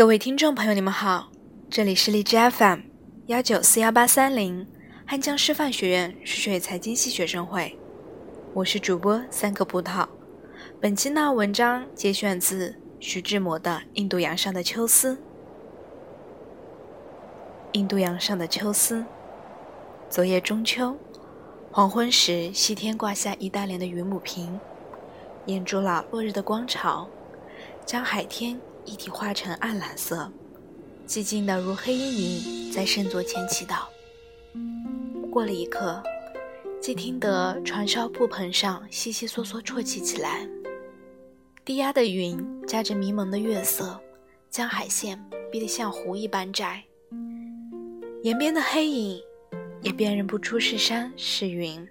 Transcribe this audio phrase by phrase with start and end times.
[0.00, 1.30] 各位听众朋友，你们好，
[1.68, 2.80] 这里是荔枝 FM
[3.26, 4.66] 幺九四幺八三零
[5.06, 7.78] 汉江师范学院数学财经系学生会，
[8.54, 10.08] 我是主播三个葡萄。
[10.80, 15.16] 本期呢，文章节选自徐志摩的《印度洋上的秋思》。
[17.72, 19.04] 印度洋上的秋思，
[20.08, 20.96] 昨夜中秋，
[21.70, 24.58] 黄昏时，西天挂下一大帘的云母屏，
[25.44, 27.06] 掩住了落日的光潮，
[27.84, 28.58] 将海天。
[28.90, 30.28] 一体化成暗蓝色，
[31.06, 33.84] 寂静的如黑衣女在圣座前祈祷。
[35.30, 36.02] 过了一刻，
[36.80, 40.44] 即听得船梢布棚上悉悉嗦嗦啜泣起来。
[41.64, 43.96] 低压的云夹着迷蒙的月色，
[44.50, 46.82] 将海线逼得像湖一般窄。
[48.24, 49.22] 沿边的黑影
[49.82, 51.88] 也辨认不出是山是云，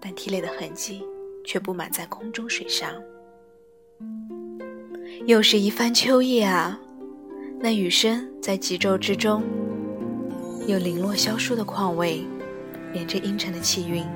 [0.00, 1.04] 但涕泪的痕迹
[1.44, 2.92] 却布满在空中水上。
[5.26, 6.78] 又是一番秋意啊！
[7.60, 9.42] 那雨声在极昼之中，
[10.66, 12.24] 有零落萧疏的况味，
[12.92, 14.06] 连着阴沉的气韵，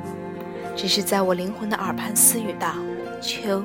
[0.76, 2.74] 只是在我灵魂的耳畔私语道
[3.20, 3.62] ：“秋。”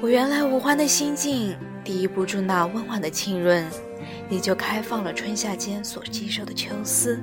[0.00, 3.64] 我原来无欢的心境，抵御不住那温婉的浸润，
[4.30, 7.20] 也就开放了春夏间所积受的秋思，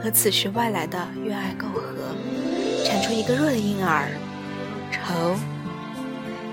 [0.00, 1.82] 和此时外来的月爱媾和，
[2.84, 4.08] 产出一个弱的婴儿，
[4.92, 5.34] 愁。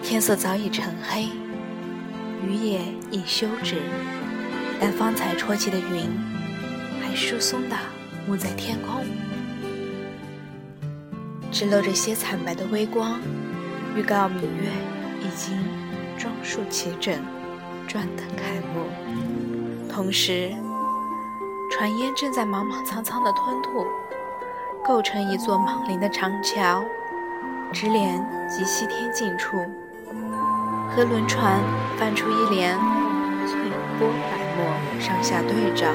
[0.09, 1.29] 天色早已沉黑，
[2.43, 3.75] 雨也已休止，
[4.81, 6.09] 但方才啜泣的云，
[6.99, 7.75] 还疏松地
[8.27, 9.05] 沐在天空，
[11.52, 13.19] 只露着些惨白的微光，
[13.95, 14.71] 预告明月
[15.21, 15.55] 已经
[16.17, 17.13] 装束齐整，
[17.87, 18.87] 转等开幕。
[19.87, 20.49] 同时，
[21.71, 23.85] 船烟正在莽莽苍苍地吞吐，
[24.83, 26.83] 构成一座莽林的长桥，
[27.71, 29.55] 直连极西天近处。
[30.95, 31.61] 和轮船
[31.98, 32.77] 泛出一帘
[33.48, 33.55] 翠
[33.98, 35.88] 波白沫，上下对照，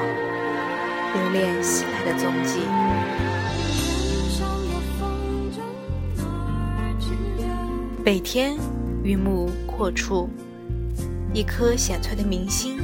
[1.13, 2.61] 留恋袭来的踪迹。
[8.03, 8.55] 北天
[9.03, 10.29] 云幕阔处，
[11.33, 12.77] 一颗显翠的明星，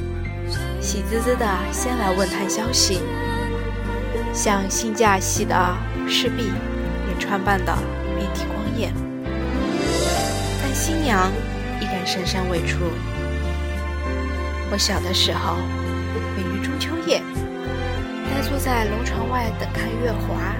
[0.80, 3.00] 喜滋滋的先来问探消息，
[4.32, 5.56] 像新嫁戏的
[6.06, 6.52] 侍婢，
[7.08, 7.74] 也穿扮的
[8.16, 8.92] 遍体光艳，
[10.62, 11.32] 但新娘。
[12.06, 12.78] 深山未出。
[14.70, 15.56] 我小的时候，
[16.36, 17.22] 每于中秋夜，
[18.30, 20.54] 呆坐在龙船外等看月华。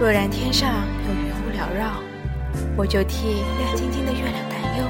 [0.00, 0.68] 若然天上
[1.06, 2.02] 有云雾缭绕，
[2.76, 4.84] 我就替亮晶晶的月亮担忧；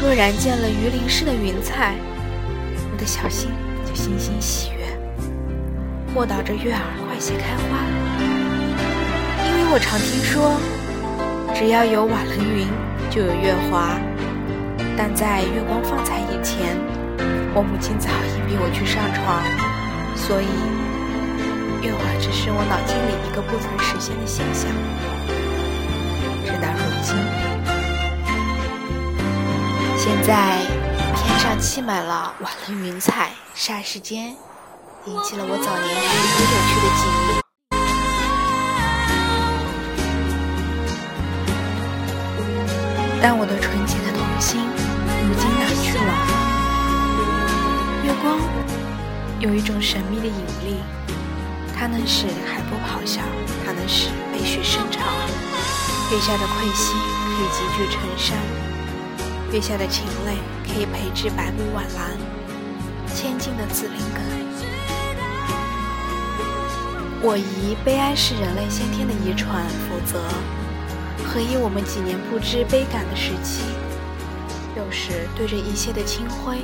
[0.00, 1.94] 若然见了鱼鳞似的云彩，
[2.92, 3.50] 我的小心
[3.84, 4.86] 就欣欣喜悦，
[6.14, 7.84] 默祷着月儿快些开花。
[9.46, 10.58] 因为我常听说。
[11.56, 12.66] 只要有瓦楞云，
[13.10, 13.98] 就有月华。
[14.96, 16.76] 但在月光放彩以前，
[17.54, 19.42] 我母亲早已逼我去上床，
[20.14, 20.46] 所以
[21.84, 24.70] 月华只是我脑筋里一个不曾实现的现象。
[26.44, 27.16] 直到如今，
[29.98, 30.58] 现在
[31.16, 34.36] 天上砌满了瓦楞云彩，霎时间
[35.06, 37.33] 引起了我早年时悠有趣的记忆。
[43.26, 46.12] 但我的纯洁的童心，如今哪去了？
[48.04, 48.36] 月光
[49.40, 50.76] 有一种神秘的引力，
[51.74, 53.22] 它能使海波咆哮，
[53.64, 55.00] 它能使北雪生潮。
[56.12, 58.36] 月下的窥溪可以集聚成山，
[59.52, 60.36] 月下的情泪
[60.68, 62.12] 可以培植百亩晚兰，
[63.16, 64.22] 千金的紫林根。
[67.22, 70.20] 我疑悲哀是人类先天的遗传，否则。
[71.26, 73.64] 何以我们几年不知悲感的时期，
[74.76, 76.58] 有时对着一些的清辉，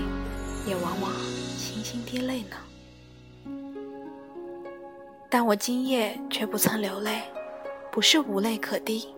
[0.64, 1.12] 也往往
[1.58, 2.56] 倾心滴泪呢？
[5.28, 7.22] 但我今夜却不曾流泪，
[7.90, 9.08] 不是无泪可滴，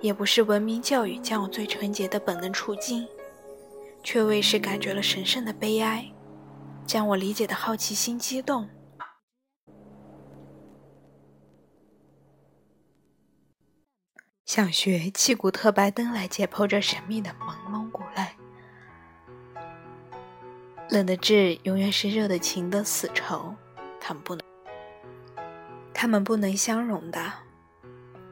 [0.00, 3.06] 也不是文明教育将我最纯洁的本能处境，
[4.02, 6.04] 却为是感觉了神圣的悲哀，
[6.86, 8.68] 将我理解的好奇心激动。
[14.48, 18.26] 想学气骨特白灯来解剖这神秘的朦胧骨类。
[20.88, 23.54] 冷的痣永远是热的情的死仇，
[24.00, 24.42] 他们不能，
[25.92, 27.30] 他们不能相容的。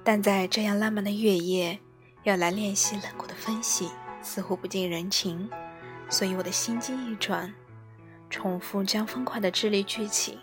[0.03, 1.79] 但在这样浪漫的月夜，
[2.23, 3.91] 要来练习冷酷的分析，
[4.23, 5.51] 似乎不近人情。
[6.09, 7.53] 所以我的心机一转，
[8.31, 10.39] 重复将风快的智力聚起，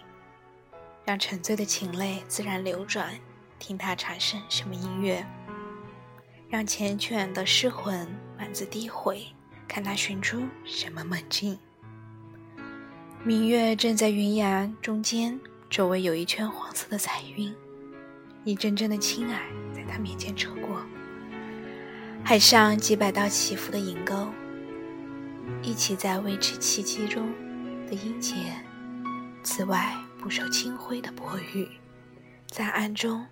[1.03, 3.19] 让沉醉的情泪自然流转，
[3.57, 5.25] 听它产生什么音乐。
[6.53, 8.07] 让缱绻的诗魂
[8.37, 9.25] 满自低回，
[9.67, 11.57] 看他寻出什么梦境。
[13.23, 17.51] 明月正在云崖中间，周围有一圈黄色的彩云，
[18.43, 19.39] 一阵阵的青霭
[19.73, 20.79] 在他面前扯过。
[22.23, 24.27] 海上几百道起伏的银钩，
[25.63, 27.33] 一起在微池气息中
[27.87, 28.35] 的音节。
[29.41, 31.67] 此外，不受清辉的薄雨，
[32.45, 33.25] 在暗中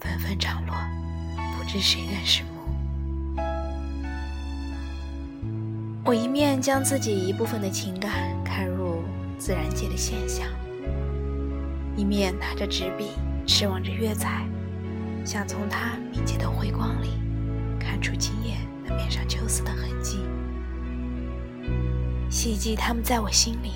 [0.00, 0.74] 纷纷涨落，
[1.68, 3.42] 知谁人是母。
[6.02, 8.10] 我一面将自己一部分的情感
[8.42, 9.02] 看入
[9.38, 10.48] 自然界的现象，
[11.94, 13.10] 一面拿着纸笔，
[13.46, 14.46] 痴望着月彩，
[15.26, 17.10] 想从它敏捷的辉光里。
[17.78, 18.54] 看出今夜
[18.86, 20.20] 那面上秋思的痕迹，
[22.30, 23.72] 希冀他们在我心里。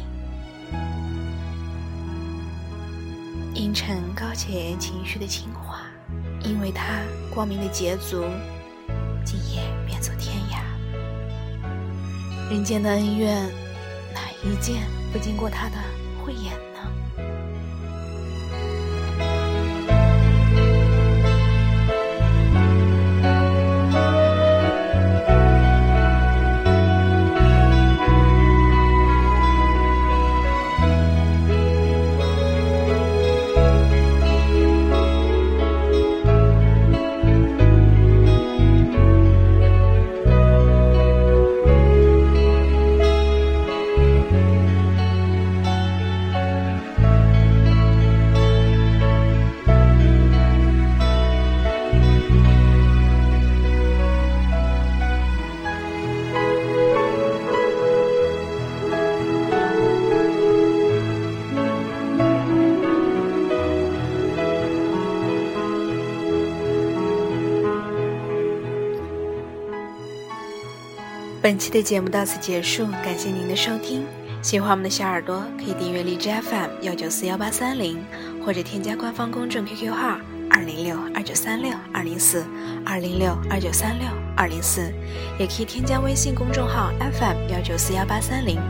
[3.53, 5.83] 阴沉高洁情绪的清华，
[6.43, 7.03] 因为他
[7.35, 8.25] 光明的捷足，
[9.25, 10.61] 今夜便走天涯。
[12.51, 13.51] 人间的恩怨，
[14.13, 15.77] 哪一件不经过他的
[71.43, 74.07] 本期的节目到此结束，感谢您的收听。
[74.41, 78.01] 喜欢我们的小耳朵可以订阅荔枝 FM 幺九四幺八三零，
[78.47, 80.19] 或者添加官方公众 QQ 号
[80.49, 82.47] 二零六二九三六二零四
[82.87, 84.07] 二零六二九三六
[84.37, 84.95] 二零四，
[85.37, 88.61] 也可以添加微信公众号 FM 幺九四幺八三零，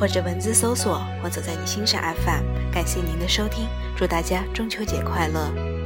[0.00, 2.72] 或者文字搜索“我走在你心上 FM”。
[2.72, 5.81] 感谢您的收听，祝大家中秋节快乐！